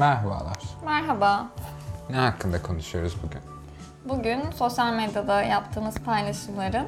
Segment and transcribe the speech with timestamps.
[0.00, 0.56] Merhabalar.
[0.84, 1.46] Merhaba.
[2.10, 3.40] Ne hakkında konuşuyoruz bugün?
[4.04, 6.86] Bugün sosyal medyada yaptığımız paylaşımların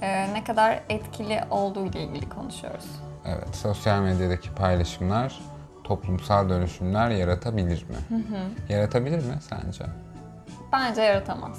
[0.00, 2.84] e, ne kadar etkili olduğu ile ilgili konuşuyoruz.
[3.24, 5.40] Evet, sosyal medyadaki paylaşımlar
[5.84, 8.24] toplumsal dönüşümler yaratabilir mi?
[8.68, 9.84] Yaratabilir mi sence?
[10.72, 11.58] Bence yaratamaz.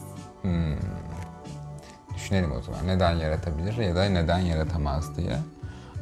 [2.16, 2.88] Düşünelim o zaman.
[2.88, 5.38] Neden yaratabilir ya da neden yaratamaz diye.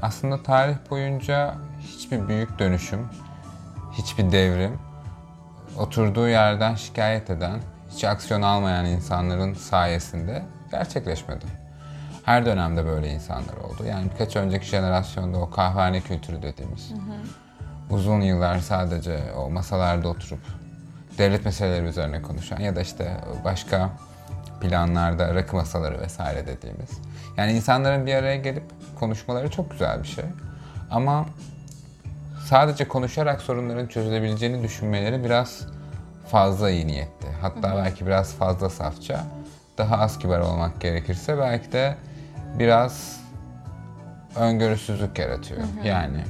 [0.01, 3.09] Aslında tarih boyunca hiçbir büyük dönüşüm,
[3.91, 4.79] hiçbir devrim,
[5.77, 7.59] oturduğu yerden şikayet eden,
[7.91, 11.45] hiç aksiyon almayan insanların sayesinde gerçekleşmedi.
[12.25, 13.83] Her dönemde böyle insanlar oldu.
[13.89, 16.91] Yani birkaç önceki jenerasyonda o kahvehane kültürü dediğimiz,
[17.89, 20.39] uzun yıllar sadece o masalarda oturup
[21.17, 23.89] devlet meseleleri üzerine konuşan ya da işte başka
[24.61, 26.89] planlarda rakı masaları vesaire dediğimiz.
[27.37, 28.63] Yani insanların bir araya gelip
[28.99, 30.25] konuşmaları çok güzel bir şey.
[30.91, 31.25] Ama
[32.51, 35.67] sadece konuşarak sorunların çözülebileceğini düşünmeleri biraz
[36.27, 37.27] fazla iyi niyetli.
[37.41, 39.23] Hatta belki biraz fazla safça.
[39.77, 41.95] Daha az kibar olmak gerekirse belki de
[42.59, 43.19] biraz
[44.35, 45.61] öngörüsüzlük yaratıyor.
[45.83, 46.23] Yani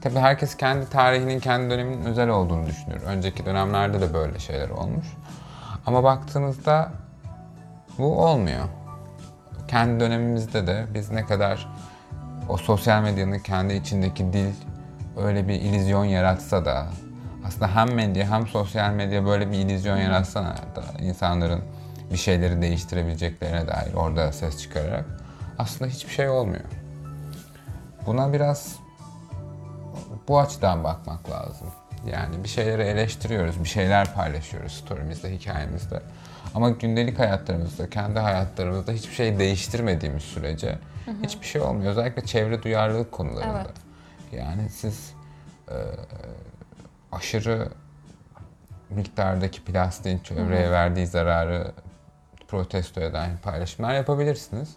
[0.00, 3.02] tabii herkes kendi tarihinin, kendi döneminin özel olduğunu düşünür.
[3.06, 5.06] Önceki dönemlerde de böyle şeyler olmuş.
[5.86, 6.92] Ama baktığınızda
[7.98, 8.64] bu olmuyor.
[9.68, 11.68] Kendi dönemimizde de biz ne kadar
[12.48, 14.52] o sosyal medyanın kendi içindeki dil
[15.16, 16.86] öyle bir illüzyon yaratsa da
[17.46, 20.40] aslında hem medya hem sosyal medya böyle bir illüzyon yaratsa
[20.76, 21.60] da insanların
[22.12, 25.04] bir şeyleri değiştirebileceklerine dair orada ses çıkararak
[25.58, 26.64] aslında hiçbir şey olmuyor.
[28.06, 28.76] Buna biraz
[30.28, 31.68] bu açıdan bakmak lazım.
[32.12, 36.02] Yani bir şeyleri eleştiriyoruz, bir şeyler paylaşıyoruz story'mizde, hikayemizde.
[36.54, 40.78] Ama gündelik hayatlarımızda, kendi hayatlarımızda hiçbir şey değiştirmediğimiz sürece
[41.22, 41.90] hiçbir şey olmuyor.
[41.90, 43.58] Özellikle çevre duyarlılık konularında.
[43.58, 43.91] Evet.
[44.32, 45.14] Yani siz
[45.68, 45.76] e,
[47.12, 47.68] aşırı
[48.90, 51.72] miktardaki plastiğin çevreye verdiği zararı
[52.48, 54.68] protesto eden paylaşımlar yapabilirsiniz.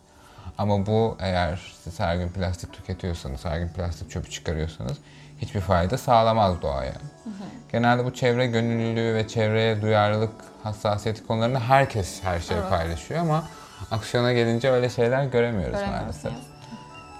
[0.57, 4.97] Ama bu eğer siz her gün plastik tüketiyorsanız, her gün plastik çöpü çıkarıyorsanız
[5.41, 6.94] hiçbir fayda sağlamaz doğaya.
[7.71, 10.31] Genelde bu çevre gönüllülüğü ve çevreye duyarlılık
[10.63, 12.69] hassasiyeti konularında herkes her şeyi Evet.
[12.69, 13.44] paylaşıyor ama
[13.91, 16.31] aksiyona gelince öyle şeyler göremiyoruz Göremiyoruz maalesef.
[16.31, 16.54] ki.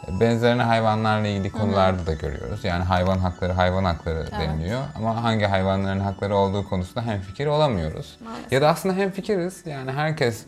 [0.08, 2.64] Benzerini hayvanlarla ilgili konularda da görüyoruz.
[2.64, 4.34] Yani hayvan hakları hayvan hakları Evet.
[4.50, 8.18] deniliyor ama hangi hayvanların hakları olduğu konusunda hemfikir olamıyoruz.
[8.26, 8.52] Maalesef.
[8.52, 9.66] Ya da aslında hemfikiriz.
[9.66, 10.46] Yani herkes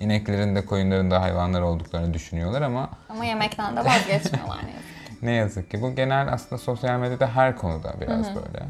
[0.00, 5.16] ineklerin de koyunların da hayvanlar olduklarını düşünüyorlar ama Ama yemekten de vazgeçmiyorlar ne yazık ki.
[5.22, 8.66] ne yazık ki bu genel aslında sosyal medyada her konuda biraz böyle.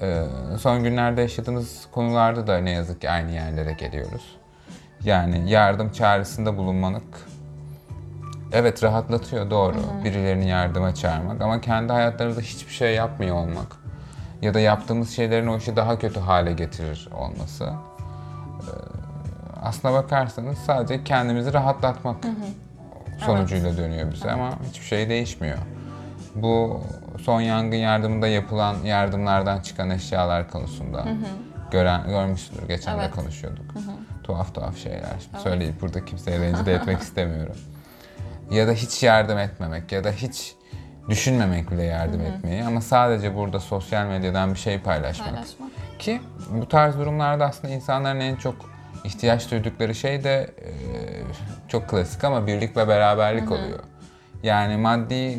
[0.00, 0.24] Ee,
[0.58, 4.36] son günlerde yaşadığımız konularda da ne yazık ki aynı yerlere geliyoruz.
[5.04, 7.04] Yani yardım çağrısında bulunmanık
[8.52, 9.76] evet rahatlatıyor doğru.
[10.04, 13.66] Birilerini yardıma çağırmak ama kendi hayatlarımızda hiçbir şey yapmıyor olmak
[14.42, 17.64] ya da yaptığımız şeylerin o işi daha kötü hale getirir olması.
[17.64, 17.72] Ee,
[19.62, 22.16] aslına bakarsanız sadece kendimizi rahatlatmak
[23.18, 25.58] sonucuyla dönüyor bize ama hiçbir şey değişmiyor.
[26.34, 26.80] Bu
[27.22, 31.04] son yangın yardımında yapılan yardımlardan çıkan eşyalar konusunda
[31.70, 32.68] gören görmüşsündür.
[32.68, 33.14] Geçen de Evet.
[33.14, 33.64] konuşuyorduk.
[34.24, 35.06] Tuhaf tuhaf şeyler.
[35.30, 37.54] Şimdi söyleyip burada kimseye rencide etmek istemiyorum.
[38.50, 40.54] Ya da hiç yardım etmemek ya da hiç
[41.08, 45.28] düşünmemek bile yardım etmeyi ama sadece burada sosyal medyadan bir şey paylaşmak.
[45.28, 45.70] Paylaşmak.
[45.98, 46.20] Ki
[46.50, 48.54] bu tarz durumlarda aslında insanların en çok
[49.04, 50.70] ihtiyaç duydukları şey de e,
[51.68, 53.78] çok klasik ama birlik ve beraberlik oluyor.
[54.42, 55.38] Yani maddi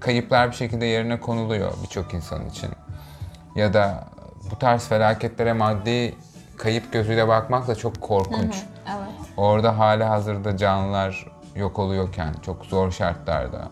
[0.00, 2.70] kayıplar bir şekilde yerine konuluyor birçok insan için.
[3.56, 4.04] Ya da
[4.50, 6.14] bu tarz felaketlere maddi
[6.56, 8.54] kayıp gözüyle bakmak da çok korkunç.
[8.88, 9.08] Evet.
[9.36, 11.26] Orada hali hazırda canlılar
[11.56, 13.68] yok oluyorken, çok zor şartlarda,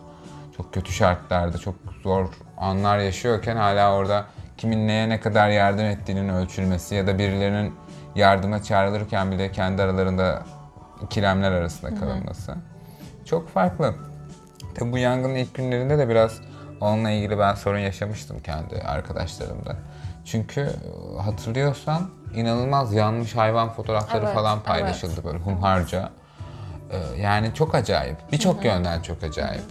[0.57, 4.25] çok kötü şartlarda, çok zor anlar yaşıyorken hala orada
[4.57, 7.75] kimin neye ne kadar yardım ettiğinin ölçülmesi ya da birilerinin
[8.15, 10.43] yardıma çağrılırken bile kendi aralarında
[11.01, 12.55] ikilemler arasında kalınması.
[13.25, 13.95] Çok farklı.
[14.75, 16.41] Tabi bu yangının ilk günlerinde de biraz
[16.81, 19.75] onunla ilgili ben sorun yaşamıştım kendi arkadaşlarımda.
[20.25, 20.69] Çünkü
[21.21, 24.67] hatırlıyorsan inanılmaz yanmış hayvan fotoğrafları Evet, falan evet.
[24.67, 26.09] paylaşıldı böyle humharca.
[26.91, 28.17] Ee, Yani çok acayip.
[28.31, 29.63] Birçok yönden çok acayip.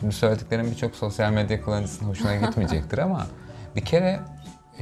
[0.00, 3.26] Şimdi söylediklerim birçok sosyal medya kullanıcısının hoşuna gitmeyecektir ama
[3.76, 4.20] bir kere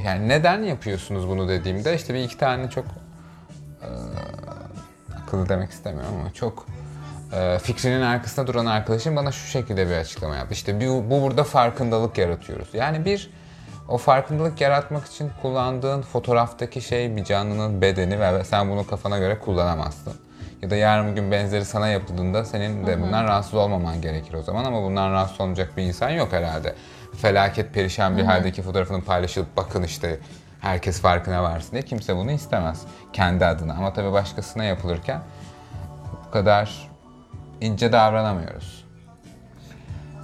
[0.03, 2.85] yani neden yapıyorsunuz bunu dediğimde işte bir iki tane çok
[3.81, 3.89] e,
[5.23, 6.65] akıllı demek istemiyorum ama çok
[7.33, 10.53] e, fikrinin arkasında duran arkadaşım bana şu şekilde bir açıklama yaptı.
[10.53, 12.67] İşte bu, bu burada farkındalık yaratıyoruz.
[12.73, 13.31] Yani bir
[13.87, 19.39] o farkındalık yaratmak için kullandığın fotoğraftaki şey bir canlının bedeni ve sen bunu kafana göre
[19.39, 20.13] kullanamazsın.
[20.61, 24.41] Ya da yarın bir gün benzeri sana yapıldığında senin de bundan rahatsız olmaman gerekir o
[24.43, 26.75] zaman ama bundan rahatsız olmayacak bir insan yok herhalde.
[27.17, 30.19] felaket perişan bir haldeki fotoğrafının paylaşılıp bakın işte
[30.61, 32.81] herkes farkına varsın diye kimse bunu istemez
[33.13, 33.73] kendi adına.
[33.73, 35.21] Ama tabii başkasına yapılırken
[36.27, 36.89] bu kadar
[37.61, 38.85] ince davranamıyoruz.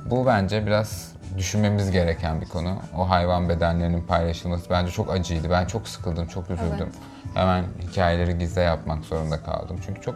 [0.05, 2.75] Bu bence biraz düşünmemiz gereken bir konu.
[2.97, 5.49] O hayvan bedenlerinin paylaşılması bence çok acıydı.
[5.49, 6.77] Ben çok sıkıldım, çok üzüldüm.
[6.79, 7.14] Evet.
[7.33, 9.79] Hemen hikayeleri gizle yapmak zorunda kaldım.
[9.85, 10.15] Çünkü çok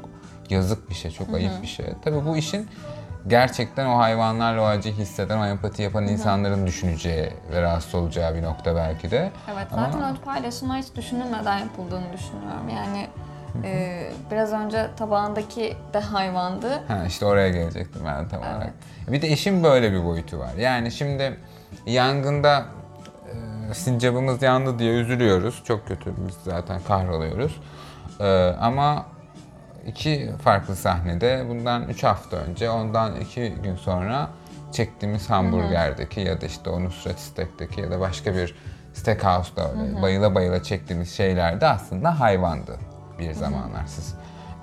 [0.49, 1.85] yazık bir şey, çok ayıp bir şey.
[2.03, 2.67] Tabii bu işin
[3.27, 8.43] gerçekten o hayvanlarla o acıyı hisseden, o empati yapan insanların düşüneceği ve rahatsız olacağı bir
[8.43, 9.31] nokta belki de.
[9.53, 12.69] Evet Ama- zaten öyle paylaşımlar hiç düşünülmeden yapıldığını düşünüyorum.
[12.75, 13.07] Yani
[13.63, 16.83] e, biraz önce tabağındaki de hayvandı.
[16.87, 18.73] Ha işte oraya gelecektim ben tam olarak.
[19.07, 20.53] Bir de işin böyle bir boyutu var.
[20.57, 21.37] Yani şimdi
[21.85, 22.65] yangında
[23.73, 25.61] sincabımız yandı diye üzülüyoruz.
[25.65, 27.61] Çok kötü biz zaten kahroluyoruz.
[28.19, 29.05] E, ama
[29.87, 34.29] iki farklı sahnede bundan 3 hafta önce ondan 2 gün sonra
[34.71, 38.55] çektiğimiz hamburgerdeki ya da işte o Nusret Steak'teki ya da başka bir
[38.93, 42.79] steakhouse'da öyle bayıla bayıla çektiğimiz şeyler de aslında hayvandı
[43.19, 44.15] bir zamanlar siz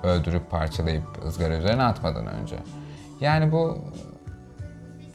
[0.03, 2.55] öldürüp parçalayıp ızgara üzerine atmadan önce.
[3.21, 3.77] Yani bu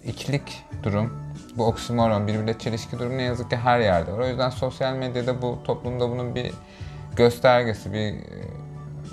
[0.04, 1.21] ikilik durum,
[1.56, 4.18] bu oksimoron, birbiriyle çelişki durum ne yazık ki her yerde var.
[4.18, 6.52] O yüzden sosyal medyada bu toplumda bunun bir
[7.16, 8.22] göstergesi, bir e,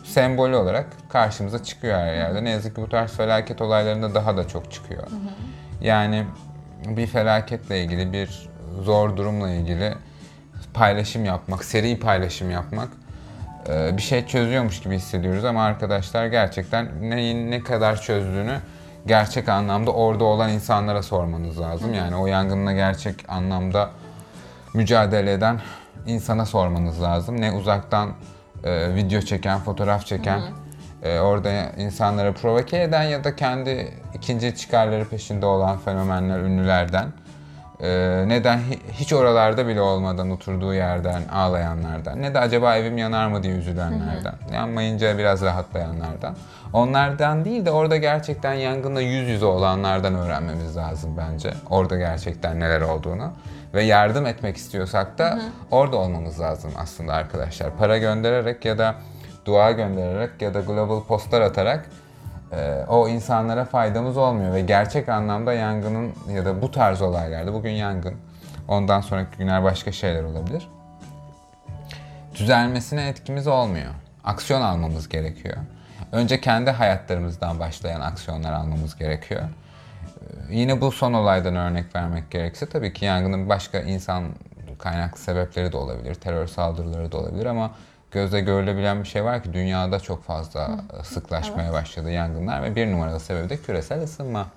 [0.05, 2.43] sembolü olarak karşımıza çıkıyor her yerde.
[2.43, 5.07] Ne yazık ki bu tarz felaket olaylarında daha da çok çıkıyor.
[5.81, 6.25] Yani
[6.85, 8.49] bir felaketle ilgili, bir
[8.81, 9.93] zor durumla ilgili
[10.73, 12.89] paylaşım yapmak, seri paylaşım yapmak
[13.69, 18.59] e, bir şey çözüyormuş gibi hissediyoruz ama arkadaşlar gerçekten neyin ne kadar çözdüğünü
[19.09, 21.93] gerçek anlamda orada olan insanlara sormanız lazım.
[21.93, 23.89] Yani o yangınla gerçek anlamda
[24.73, 25.61] mücadele eden
[26.05, 27.41] insana sormanız lazım.
[27.41, 28.09] Ne uzaktan
[28.63, 30.41] e, video çeken, fotoğraf çeken,
[31.03, 37.07] e, orada insanları provoke eden ya da kendi ikinci çıkarları peşinde olan fenomenler, ünlülerden.
[37.81, 43.27] E, neden hi- hiç oralarda bile olmadan oturduğu yerden ağlayanlardan ne de acaba evim yanar
[43.27, 46.35] mı diye üzülenlerden yanmayınca biraz rahatlayanlardan.
[46.73, 51.53] Onlardan değil de orada gerçekten yangınla yüz yüze olanlardan öğrenmemiz lazım bence.
[51.69, 53.31] Orada gerçekten neler olduğunu.
[53.73, 55.39] Ve yardım etmek istiyorsak da
[55.71, 57.69] orada olmamız lazım aslında arkadaşlar.
[57.77, 58.95] Para göndererek ya da
[59.45, 61.85] dua göndererek ya da global postlar atarak
[62.51, 67.71] ee, o insanlara faydamız olmuyor ve gerçek anlamda yangının ya da bu tarz olaylarda bugün
[67.71, 68.15] yangın
[68.67, 70.67] ondan sonraki günler başka şeyler olabilir.
[72.35, 73.93] Düzelmesine etkimiz olmuyor.
[74.23, 75.57] Aksiyon almamız gerekiyor.
[76.11, 79.41] Önce kendi hayatlarımızdan başlayan aksiyonlar almamız gerekiyor.
[79.41, 84.23] Ee, Yine bu son olaydan örnek vermek gerekirse tabii ki yangının başka insan
[84.79, 87.71] kaynaklı sebepleri de olabilir, terör saldırıları da olabilir ama
[88.11, 90.69] gözle görülebilen bir şey var ki dünyada çok fazla
[91.03, 94.47] sıklaşmaya başladı yangınlar ve bir numaralı sebebi de küresel ısınma.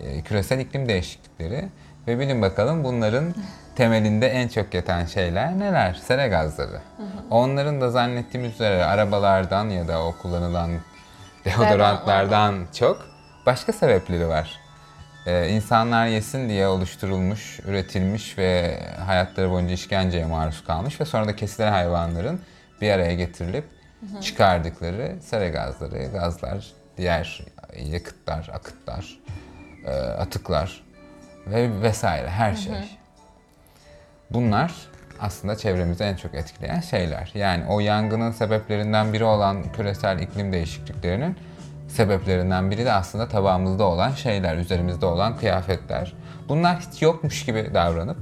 [0.00, 1.68] Ee, Küresel iklim değişiklikleri
[2.06, 3.34] ve bilin bakalım bunların
[3.76, 5.94] temelinde en çok yatan şeyler neler?
[5.94, 6.80] Sera gazları.
[7.30, 10.70] Onların da zannettiğimiz üzere arabalardan ya da o kullanılan
[11.44, 13.06] deodorantlardan çok
[13.46, 14.60] başka sebepleri var.
[15.26, 21.36] Ee, insanlar yesin diye oluşturulmuş, üretilmiş ve hayatları boyunca işkenceye maruz kalmış ve sonra da
[21.36, 22.40] kesilen hayvanların
[22.84, 23.64] bir araya getirilip
[24.20, 27.44] çıkardıkları sera gazları, gazlar, diğer
[27.92, 29.18] yakıtlar, akıtlar,
[29.86, 30.84] e, atıklar
[31.46, 32.98] ve vesaire her şey.
[34.30, 34.72] Bunlar
[35.20, 37.30] aslında çevremizi en çok etkileyen şeyler.
[37.34, 41.36] Yani o yangının sebeplerinden biri olan küresel iklim değişikliklerinin
[41.88, 46.12] sebeplerinden biri de aslında tabağımızda olan şeyler, üzerimizde olan kıyafetler.
[46.48, 48.18] Bunlar hiç yokmuş gibi davranıp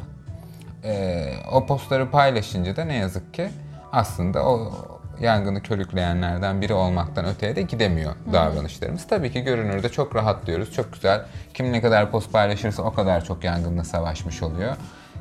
[0.84, 3.50] e, o postları paylaşınca da ne yazık ki
[3.92, 4.72] aslında o
[5.20, 9.06] yangını körükleyenlerden biri olmaktan öteye de gidemiyor davranışlarımız.
[9.06, 11.24] Tabii ki görünürde çok rahatlıyoruz, çok güzel.
[11.54, 14.76] Kim ne kadar post paylaşırsa o kadar çok yangınla savaşmış oluyor.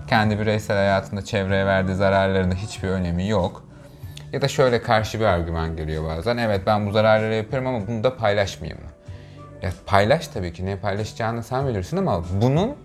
[0.07, 3.63] Kendi bireysel hayatında çevreye verdiği zararlarında hiçbir önemi yok.
[4.33, 6.37] Ya da şöyle karşı bir argüman geliyor bazen.
[6.37, 8.89] Evet ben bu zararları yapıyorum ama bunu da paylaşmayayım mı?
[9.61, 12.75] Ya paylaş tabii ki ne paylaşacağını sen bilirsin ama bunun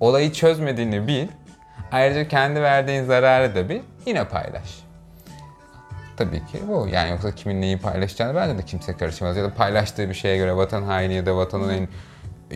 [0.00, 1.28] olayı çözmediğini bil.
[1.92, 3.80] Ayrıca kendi verdiğin zararı da bil.
[4.06, 4.82] Yine paylaş.
[6.16, 6.88] Tabii ki bu.
[6.92, 9.36] Yani yoksa kimin neyi paylaşacağını bence de kimse karışmaz.
[9.36, 11.88] Ya da paylaştığı bir şeye göre vatan haini ya da vatanın en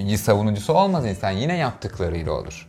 [0.00, 1.30] iyi savunucusu olmaz insan.
[1.30, 2.68] Yine yaptıklarıyla olur.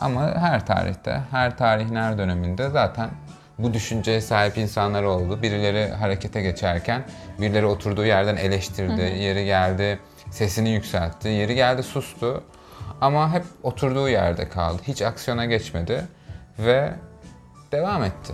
[0.00, 3.10] Ama her tarihte, her tarihin her döneminde zaten
[3.58, 5.42] bu düşünceye sahip insanlar oldu.
[5.42, 7.02] Birileri harekete geçerken,
[7.40, 9.98] birileri oturduğu yerden eleştirdi, yeri geldi
[10.30, 12.44] sesini yükseltti, yeri geldi sustu.
[13.00, 14.82] Ama hep oturduğu yerde kaldı.
[14.86, 16.04] Hiç aksiyona geçmedi
[16.58, 16.92] ve
[17.72, 18.32] devam etti.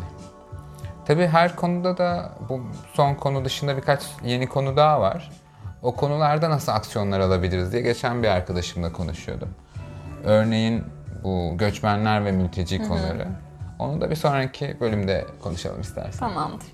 [1.07, 2.61] Tabii her konuda da bu
[2.93, 5.31] son konu dışında birkaç yeni konu daha var.
[5.83, 9.49] O konularda nasıl aksiyonlar alabiliriz diye geçen bir arkadaşımla konuşuyordum.
[10.25, 10.85] Örneğin
[11.25, 13.29] bu göçmenler ve mülteci konuları.
[13.79, 16.19] Onu da bir sonraki bölümde konuşalım istersen.
[16.19, 16.67] Tamamdır.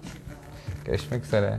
[0.85, 1.59] Görüşmek üzere.